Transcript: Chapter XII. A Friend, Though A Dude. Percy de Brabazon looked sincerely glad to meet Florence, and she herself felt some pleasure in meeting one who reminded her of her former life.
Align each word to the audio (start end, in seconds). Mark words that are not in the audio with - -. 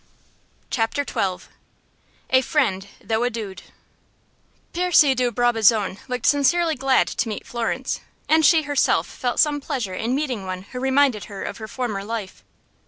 Chapter 0.71 1.05
XII. 1.07 1.47
A 2.31 2.41
Friend, 2.41 2.87
Though 3.03 3.23
A 3.23 3.29
Dude. 3.29 3.61
Percy 4.73 5.13
de 5.13 5.31
Brabazon 5.31 5.99
looked 6.07 6.25
sincerely 6.25 6.73
glad 6.73 7.05
to 7.09 7.29
meet 7.29 7.45
Florence, 7.45 7.99
and 8.27 8.43
she 8.43 8.63
herself 8.63 9.05
felt 9.05 9.39
some 9.39 9.61
pleasure 9.61 9.93
in 9.93 10.15
meeting 10.15 10.47
one 10.47 10.63
who 10.63 10.79
reminded 10.79 11.25
her 11.25 11.43
of 11.43 11.59
her 11.59 11.67
former 11.67 12.03
life. 12.03 12.43